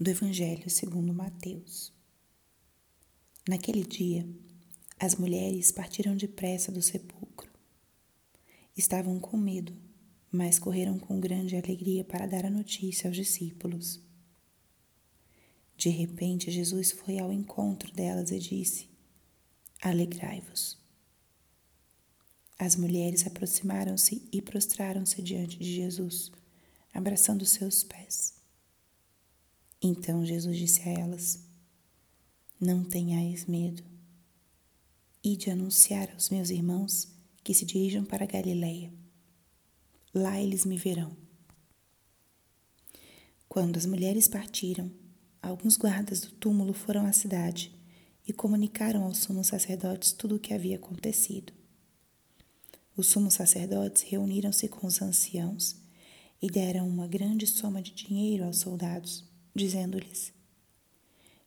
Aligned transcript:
do 0.00 0.10
Evangelho 0.10 0.70
segundo 0.70 1.12
Mateus. 1.12 1.92
Naquele 3.48 3.82
dia, 3.82 4.28
as 4.96 5.16
mulheres 5.16 5.72
partiram 5.72 6.16
depressa 6.16 6.70
do 6.70 6.80
sepulcro. 6.80 7.50
Estavam 8.76 9.18
com 9.18 9.36
medo, 9.36 9.76
mas 10.30 10.56
correram 10.56 11.00
com 11.00 11.18
grande 11.18 11.56
alegria 11.56 12.04
para 12.04 12.26
dar 12.26 12.46
a 12.46 12.50
notícia 12.50 13.08
aos 13.08 13.16
discípulos. 13.16 14.00
De 15.76 15.88
repente, 15.88 16.48
Jesus 16.48 16.92
foi 16.92 17.18
ao 17.18 17.32
encontro 17.32 17.92
delas 17.92 18.30
e 18.30 18.38
disse: 18.38 18.88
Alegrai-vos. 19.82 20.78
As 22.56 22.76
mulheres 22.76 23.26
aproximaram-se 23.26 24.28
e 24.30 24.40
prostraram-se 24.40 25.20
diante 25.22 25.58
de 25.58 25.74
Jesus, 25.74 26.30
abraçando 26.94 27.44
seus 27.44 27.82
pés. 27.82 28.37
Então 29.80 30.24
Jesus 30.24 30.56
disse 30.56 30.80
a 30.88 30.92
elas: 30.92 31.44
Não 32.60 32.84
tenhais 32.84 33.46
medo. 33.46 33.82
Ide 35.22 35.50
anunciar 35.50 36.10
aos 36.12 36.30
meus 36.30 36.50
irmãos 36.50 37.08
que 37.44 37.54
se 37.54 37.64
dirijam 37.64 38.04
para 38.04 38.26
Galiléia. 38.26 38.92
Lá 40.12 40.40
eles 40.40 40.64
me 40.64 40.76
verão. 40.76 41.16
Quando 43.48 43.76
as 43.76 43.86
mulheres 43.86 44.28
partiram, 44.28 44.90
alguns 45.40 45.76
guardas 45.76 46.20
do 46.20 46.30
túmulo 46.32 46.72
foram 46.72 47.06
à 47.06 47.12
cidade 47.12 47.74
e 48.26 48.32
comunicaram 48.32 49.04
aos 49.04 49.18
sumos 49.18 49.46
sacerdotes 49.46 50.12
tudo 50.12 50.36
o 50.36 50.38
que 50.38 50.52
havia 50.52 50.76
acontecido. 50.76 51.52
Os 52.96 53.06
sumos 53.06 53.34
sacerdotes 53.34 54.02
reuniram-se 54.02 54.68
com 54.68 54.86
os 54.86 55.00
anciãos 55.00 55.76
e 56.42 56.50
deram 56.50 56.88
uma 56.88 57.06
grande 57.06 57.46
soma 57.46 57.80
de 57.80 57.92
dinheiro 57.92 58.44
aos 58.44 58.58
soldados, 58.58 59.24
dizendo-lhes: 59.58 60.32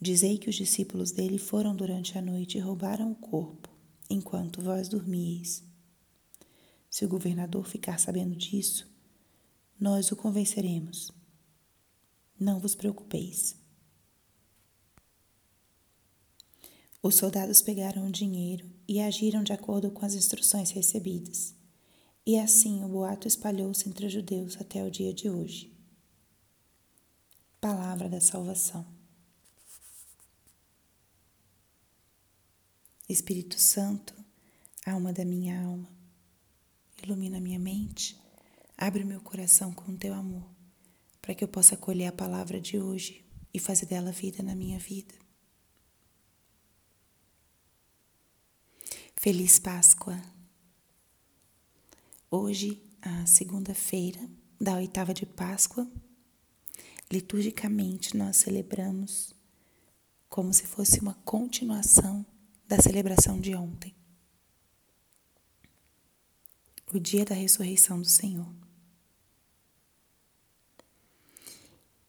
Dizei 0.00 0.38
que 0.38 0.48
os 0.48 0.54
discípulos 0.54 1.10
dele 1.10 1.38
foram 1.38 1.74
durante 1.74 2.16
a 2.16 2.22
noite 2.22 2.58
e 2.58 2.60
roubaram 2.60 3.10
o 3.10 3.16
corpo, 3.16 3.68
enquanto 4.08 4.62
vós 4.62 4.88
dormieis. 4.88 5.64
Se 6.88 7.04
o 7.04 7.08
governador 7.08 7.66
ficar 7.66 7.98
sabendo 7.98 8.36
disso, 8.36 8.86
nós 9.80 10.12
o 10.12 10.16
convenceremos. 10.16 11.10
Não 12.38 12.60
vos 12.60 12.74
preocupeis. 12.74 13.56
Os 17.02 17.16
soldados 17.16 17.60
pegaram 17.60 18.06
o 18.06 18.12
dinheiro 18.12 18.70
e 18.86 19.00
agiram 19.00 19.42
de 19.42 19.52
acordo 19.52 19.90
com 19.90 20.06
as 20.06 20.14
instruções 20.14 20.70
recebidas. 20.70 21.54
E 22.24 22.38
assim 22.38 22.82
o 22.84 22.88
boato 22.88 23.28
espalhou-se 23.28 23.88
entre 23.88 24.06
os 24.06 24.12
judeus 24.12 24.56
até 24.60 24.82
o 24.82 24.90
dia 24.90 25.12
de 25.12 25.28
hoje. 25.28 25.73
Palavra 27.64 28.10
da 28.10 28.20
Salvação. 28.20 28.86
Espírito 33.08 33.58
Santo, 33.58 34.14
alma 34.84 35.14
da 35.14 35.24
minha 35.24 35.64
alma, 35.64 35.88
ilumina 37.02 37.40
minha 37.40 37.58
mente, 37.58 38.20
abre 38.76 39.02
meu 39.02 39.18
coração 39.18 39.72
com 39.72 39.96
teu 39.96 40.12
amor, 40.12 40.46
para 41.22 41.34
que 41.34 41.42
eu 41.42 41.48
possa 41.48 41.74
acolher 41.74 42.08
a 42.08 42.12
palavra 42.12 42.60
de 42.60 42.78
hoje 42.78 43.24
e 43.54 43.58
fazer 43.58 43.86
dela 43.86 44.12
vida 44.12 44.42
na 44.42 44.54
minha 44.54 44.78
vida. 44.78 45.14
Feliz 49.16 49.58
Páscoa! 49.58 50.22
Hoje, 52.30 52.78
a 53.00 53.24
segunda-feira 53.24 54.20
da 54.60 54.74
oitava 54.74 55.14
de 55.14 55.24
Páscoa, 55.24 55.90
liturgicamente 57.14 58.16
nós 58.16 58.38
celebramos 58.38 59.32
como 60.28 60.52
se 60.52 60.66
fosse 60.66 60.98
uma 60.98 61.14
continuação 61.24 62.26
da 62.66 62.80
celebração 62.82 63.40
de 63.40 63.54
ontem. 63.54 63.94
O 66.92 66.98
dia 66.98 67.24
da 67.24 67.34
ressurreição 67.34 68.00
do 68.00 68.08
Senhor. 68.08 68.52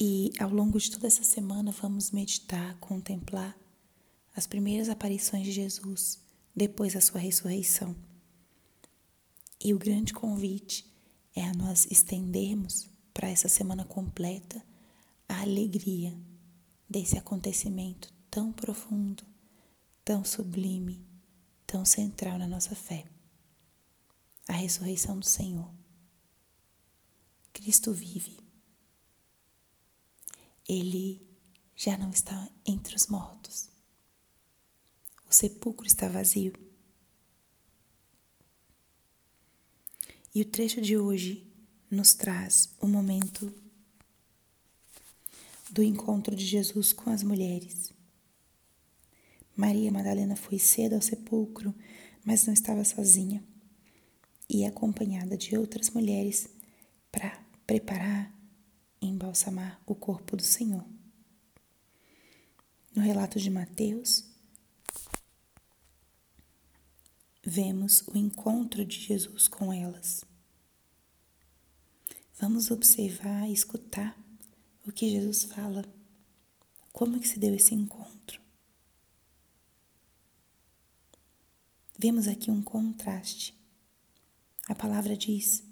E 0.00 0.32
ao 0.38 0.50
longo 0.50 0.80
de 0.80 0.90
toda 0.90 1.06
essa 1.06 1.22
semana 1.22 1.70
vamos 1.70 2.10
meditar, 2.10 2.76
contemplar 2.80 3.56
as 4.34 4.48
primeiras 4.48 4.88
aparições 4.88 5.44
de 5.44 5.52
Jesus 5.52 6.20
depois 6.54 6.94
da 6.94 7.00
sua 7.00 7.20
ressurreição. 7.20 7.94
E 9.62 9.72
o 9.72 9.78
grande 9.78 10.12
convite 10.12 10.84
é 11.36 11.44
a 11.44 11.54
nós 11.54 11.86
estendermos 11.88 12.88
para 13.14 13.28
essa 13.28 13.48
semana 13.48 13.84
completa 13.84 14.60
a 15.28 15.42
alegria 15.42 16.18
desse 16.88 17.18
acontecimento 17.18 18.12
tão 18.30 18.52
profundo, 18.52 19.24
tão 20.04 20.24
sublime, 20.24 21.06
tão 21.66 21.84
central 21.84 22.38
na 22.38 22.46
nossa 22.46 22.74
fé. 22.74 23.06
A 24.48 24.54
ressurreição 24.54 25.18
do 25.18 25.26
Senhor. 25.26 25.70
Cristo 27.52 27.92
vive. 27.92 28.38
Ele 30.66 31.26
já 31.76 31.98
não 31.98 32.10
está 32.10 32.48
entre 32.66 32.96
os 32.96 33.06
mortos 33.06 33.68
o 35.28 35.34
sepulcro 35.34 35.86
está 35.86 36.08
vazio. 36.08 36.54
E 40.34 40.40
o 40.40 40.44
trecho 40.44 40.80
de 40.80 40.96
hoje 40.96 41.46
nos 41.90 42.14
traz 42.14 42.74
o 42.80 42.86
momento 42.86 43.52
do 45.70 45.82
encontro 45.82 46.34
de 46.34 46.44
Jesus 46.44 46.92
com 46.92 47.10
as 47.10 47.22
mulheres. 47.22 47.92
Maria 49.54 49.90
Madalena 49.90 50.36
foi 50.36 50.58
cedo 50.58 50.94
ao 50.94 51.02
sepulcro, 51.02 51.74
mas 52.24 52.46
não 52.46 52.54
estava 52.54 52.84
sozinha 52.84 53.42
e 54.48 54.64
acompanhada 54.64 55.36
de 55.36 55.56
outras 55.56 55.90
mulheres 55.90 56.48
para 57.10 57.42
preparar 57.66 58.32
e 59.00 59.06
embalsamar 59.06 59.80
o 59.84 59.94
corpo 59.94 60.36
do 60.36 60.42
Senhor. 60.42 60.84
No 62.94 63.02
relato 63.02 63.38
de 63.38 63.50
Mateus, 63.50 64.24
vemos 67.44 68.02
o 68.08 68.16
encontro 68.16 68.84
de 68.84 68.98
Jesus 68.98 69.48
com 69.48 69.72
elas. 69.72 70.24
Vamos 72.40 72.70
observar 72.70 73.48
e 73.48 73.52
escutar 73.52 74.16
o 74.88 74.92
que 74.92 75.10
Jesus 75.10 75.44
fala. 75.44 75.84
Como 76.92 77.16
é 77.16 77.20
que 77.20 77.28
se 77.28 77.38
deu 77.38 77.54
esse 77.54 77.74
encontro? 77.74 78.40
Vemos 81.98 82.26
aqui 82.26 82.50
um 82.50 82.62
contraste. 82.62 83.54
A 84.66 84.74
palavra 84.74 85.16
diz: 85.16 85.62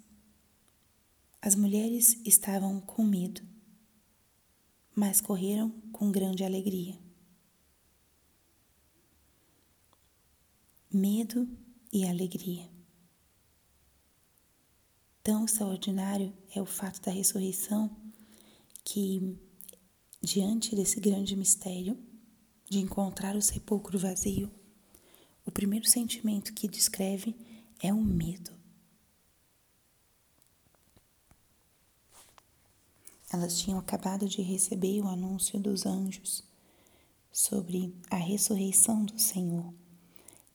as 1.41 1.55
mulheres 1.55 2.21
estavam 2.25 2.79
com 2.79 3.03
medo, 3.03 3.41
mas 4.95 5.19
correram 5.19 5.71
com 5.91 6.11
grande 6.11 6.43
alegria. 6.43 6.99
Medo 10.91 11.47
e 11.91 12.05
alegria. 12.05 12.69
Tão 15.23 15.43
extraordinário 15.43 16.33
é 16.55 16.61
o 16.61 16.65
fato 16.65 17.01
da 17.01 17.11
ressurreição 17.11 18.06
que, 18.87 19.37
diante 20.21 20.73
desse 20.73 20.97
grande 21.01 21.35
mistério 21.35 21.99
de 22.69 22.79
encontrar 22.79 23.35
o 23.35 23.41
sepulcro 23.41 23.99
vazio, 23.99 24.49
o 25.45 25.51
primeiro 25.51 25.85
sentimento 25.85 26.53
que 26.53 26.69
descreve 26.69 27.35
é 27.81 27.93
o 27.93 28.01
medo. 28.01 28.49
Elas 33.29 33.59
tinham 33.59 33.77
acabado 33.77 34.25
de 34.25 34.41
receber 34.41 35.01
o 35.01 35.09
anúncio 35.09 35.59
dos 35.59 35.85
anjos 35.85 36.41
sobre 37.29 37.93
a 38.09 38.15
ressurreição 38.15 39.03
do 39.03 39.19
Senhor 39.19 39.73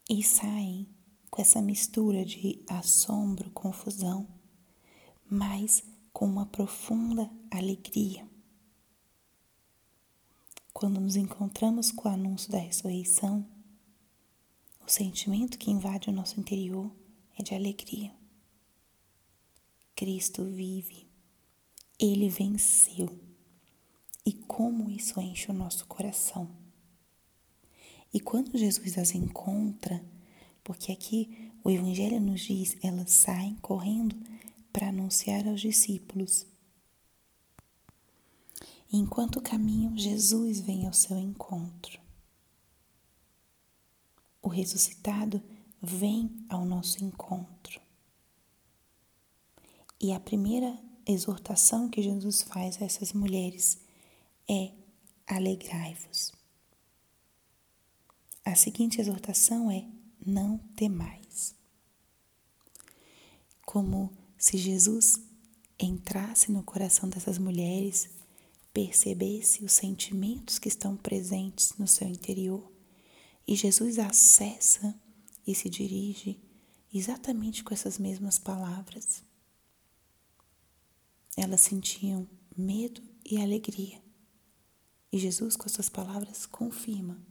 e 0.09 0.23
saem 0.23 0.89
com 1.31 1.43
essa 1.43 1.61
mistura 1.61 2.25
de 2.25 2.65
assombro, 2.67 3.51
confusão, 3.51 4.27
mas 5.29 5.85
com 6.13 6.27
uma 6.27 6.47
profunda 6.47 7.31
alegria. 7.51 8.29
Quando 10.73 11.01
nos 11.01 11.17
encontramos 11.17 11.91
com 11.91 12.09
o 12.09 12.13
anúncio 12.13 12.51
da 12.51 12.59
ressurreição, 12.59 13.47
o 14.87 14.91
sentimento 14.91 15.59
que 15.59 15.71
invade 15.71 16.11
o 16.11 16.13
nosso 16.13 16.39
interior 16.41 16.91
é 17.39 17.43
de 17.43 17.55
alegria. 17.55 18.13
Cristo 19.95 20.45
vive, 20.45 21.07
ele 21.99 22.29
venceu. 22.29 23.09
E 24.25 24.33
como 24.33 24.91
isso 24.91 25.21
enche 25.21 25.51
o 25.51 25.55
nosso 25.55 25.87
coração. 25.87 26.49
E 28.13 28.21
quando 28.21 28.57
Jesus 28.57 28.99
as 28.99 29.15
encontra, 29.15 30.05
porque 30.63 30.93
aqui 30.93 31.51
o 31.65 31.71
Evangelho 31.71 32.21
nos 32.21 32.41
diz, 32.41 32.77
elas 32.83 33.11
saem 33.11 33.57
correndo 33.57 34.17
para 34.73 34.89
anunciar 34.89 35.47
aos 35.47 35.61
discípulos. 35.61 36.47
Enquanto 38.93 39.41
caminham, 39.41 39.97
Jesus 39.97 40.61
vem 40.61 40.87
ao 40.87 40.93
seu 40.93 41.19
encontro. 41.19 42.01
O 44.43 44.49
ressuscitado 44.49 45.43
vem 45.81 46.45
ao 46.49 46.65
nosso 46.65 47.03
encontro. 47.05 47.81
E 50.01 50.13
a 50.13 50.21
primeira 50.21 50.79
exortação 51.07 51.89
que 51.89 52.03
Jesus 52.03 52.43
faz 52.43 52.81
a 52.81 52.85
essas 52.85 53.13
mulheres 53.13 53.79
é: 54.49 54.73
alegrai-vos. 55.27 56.33
A 58.45 58.55
seguinte 58.55 59.01
exortação 59.01 59.71
é: 59.71 59.87
não 60.25 60.59
temais. 60.77 61.55
Como 63.65 64.13
se 64.43 64.59
Jesus 64.59 65.21
entrasse 65.79 66.51
no 66.51 66.65
coração 66.65 67.09
dessas 67.09 67.39
mulheres, 67.39 68.11
percebesse 68.73 69.65
os 69.65 69.71
sentimentos 69.71 70.59
que 70.59 70.67
estão 70.67 70.97
presentes 70.97 71.75
no 71.79 71.87
seu 71.87 72.09
interior 72.09 72.69
e 73.47 73.55
Jesus 73.55 74.01
acessa 74.01 75.01
e 75.47 75.55
se 75.55 75.71
dirige 75.71 76.43
exatamente 76.93 77.63
com 77.63 77.73
essas 77.73 77.99
mesmas 78.01 78.37
palavras. 78.37 79.23
Elas 81.37 81.61
sentiam 81.61 82.29
medo 82.57 83.01
e 83.25 83.41
alegria. 83.41 84.03
E 85.13 85.21
Jesus, 85.21 85.55
com 85.55 85.67
as 85.67 85.73
suas 85.73 85.89
palavras, 85.89 86.47
confirma: 86.47 87.25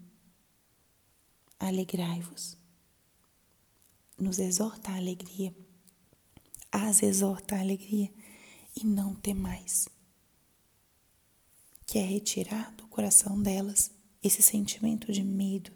alegrai-vos. 1.60 2.56
Nos 4.18 4.40
exorta 4.40 4.92
a 4.92 4.96
alegria, 4.96 5.54
as 6.72 7.04
exorta 7.04 7.56
a 7.56 7.60
alegria 7.60 8.12
e 8.76 8.86
não 8.86 9.14
temais. 9.16 9.90
Que 11.86 12.00
é 12.00 12.04
retirar 12.04 12.74
do 12.76 12.88
coração 12.88 13.42
delas 13.42 13.92
esse 14.24 14.42
sentimento 14.42 15.12
de 15.12 15.24
medo, 15.24 15.72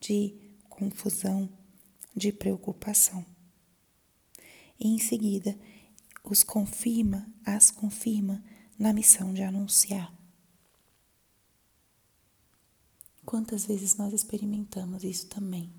de 0.00 0.34
confusão, 0.68 1.48
de 2.14 2.32
preocupação. 2.32 3.24
E 4.78 4.88
em 4.88 4.98
seguida, 4.98 5.58
os 6.22 6.42
confirma, 6.42 7.26
as 7.44 7.70
confirma 7.70 8.44
na 8.78 8.92
missão 8.92 9.32
de 9.32 9.42
anunciar. 9.42 10.12
Quantas 13.24 13.64
vezes 13.64 13.96
nós 13.96 14.12
experimentamos 14.12 15.04
isso 15.04 15.28
também? 15.28 15.72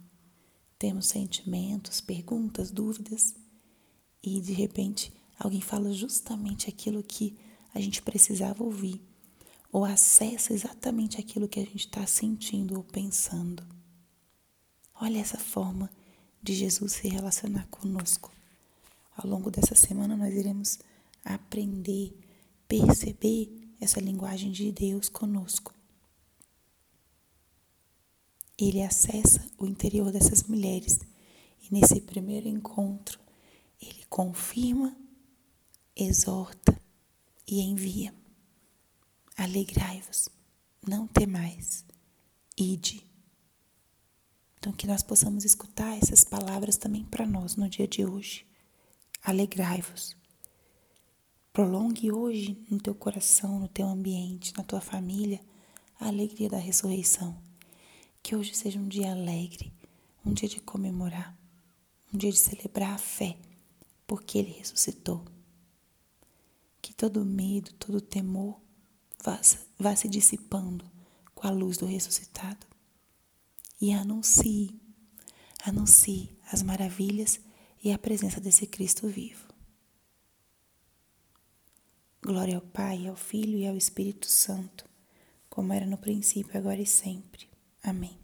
Temos 0.80 1.08
sentimentos, 1.08 2.02
perguntas, 2.02 2.72
dúvidas 2.72 3.36
e 4.24 4.40
de 4.40 4.54
repente 4.54 5.12
alguém 5.38 5.60
fala 5.60 5.92
justamente 5.92 6.70
aquilo 6.70 7.04
que 7.04 7.38
a 7.74 7.80
gente 7.80 8.02
precisava 8.02 8.64
ouvir 8.64 9.02
ou 9.72 9.84
acessa 9.84 10.54
exatamente 10.54 11.20
aquilo 11.20 11.48
que 11.48 11.60
a 11.60 11.66
gente 11.66 11.88
está 11.88 12.06
sentindo 12.06 12.78
ou 12.78 12.84
pensando. 12.84 13.66
Olha 15.02 15.20
essa 15.20 15.38
forma 15.38 15.90
de 16.42 16.54
Jesus 16.54 16.94
se 16.94 17.08
relacionar 17.08 17.68
conosco. 17.68 18.32
Ao 19.18 19.28
longo 19.28 19.50
dessa 19.50 19.76
semana 19.76 20.16
nós 20.16 20.34
iremos 20.34 20.80
aprender, 21.26 22.16
perceber 22.68 23.52
essa 23.82 24.00
linguagem 24.00 24.52
de 24.52 24.72
Deus 24.72 25.10
conosco. 25.10 25.74
Ele 28.58 28.84
acessa 28.84 29.44
o 29.58 29.66
interior 29.66 30.12
dessas 30.12 30.44
mulheres 30.44 31.00
e 31.64 31.74
nesse 31.74 32.00
primeiro 32.00 32.48
encontro 32.48 33.23
ele 33.84 34.06
confirma, 34.10 34.96
exorta 35.96 36.80
e 37.48 37.62
envia. 37.62 38.14
Alegrai-vos, 39.36 40.30
não 40.86 41.08
temais, 41.08 41.86
ide. 42.58 43.06
Então, 44.58 44.72
que 44.72 44.88
nós 44.88 45.04
possamos 45.04 45.44
escutar 45.44 45.98
essas 45.98 46.24
palavras 46.24 46.78
também 46.78 47.04
para 47.04 47.26
nós 47.26 47.56
no 47.56 47.68
dia 47.68 47.88
de 47.88 48.06
hoje. 48.06 48.46
Alegrai-vos. 49.22 50.16
Prolongue 51.52 52.12
hoje 52.12 52.58
no 52.70 52.80
teu 52.80 52.96
coração, 52.96 53.60
no 53.60 53.68
teu 53.68 53.88
ambiente, 53.88 54.54
na 54.56 54.64
tua 54.64 54.80
família, 54.80 55.42
a 56.00 56.08
alegria 56.08 56.50
da 56.50 56.58
ressurreição. 56.58 57.38
Que 58.22 58.36
hoje 58.36 58.56
seja 58.56 58.80
um 58.80 58.88
dia 58.88 59.12
alegre, 59.12 59.74
um 60.26 60.32
dia 60.34 60.48
de 60.48 60.62
comemorar, 60.62 61.38
um 62.14 62.18
dia 62.18 62.32
de 62.32 62.38
celebrar 62.38 62.94
a 62.94 62.98
fé, 62.98 63.38
porque 64.14 64.38
Ele 64.38 64.52
ressuscitou. 64.52 65.26
Que 66.80 66.94
todo 66.94 67.26
medo, 67.26 67.74
todo 67.80 68.00
temor 68.00 68.62
vá, 69.24 69.42
vá 69.80 69.96
se 69.96 70.08
dissipando 70.08 70.86
com 71.34 71.48
a 71.48 71.50
luz 71.50 71.78
do 71.80 71.88
ressuscitado 71.88 72.68
e 73.82 73.92
anuncie, 73.92 74.80
anuncie 75.66 76.38
as 76.52 76.62
maravilhas 76.62 77.40
e 77.84 77.92
a 77.92 77.98
presença 77.98 78.40
desse 78.40 78.68
Cristo 78.68 79.08
vivo. 79.08 79.48
Glória 82.22 82.58
ao 82.58 82.62
Pai, 82.62 83.08
ao 83.08 83.16
Filho 83.16 83.58
e 83.58 83.66
ao 83.66 83.76
Espírito 83.76 84.30
Santo, 84.30 84.88
como 85.50 85.74
era 85.74 85.88
no 85.88 85.98
princípio, 85.98 86.56
agora 86.56 86.80
e 86.80 86.86
sempre. 86.86 87.50
Amém. 87.82 88.23